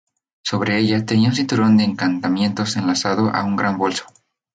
[0.41, 4.03] Sobre ella, tenía un cinturón de encantamientos enlazado a un gran bolso.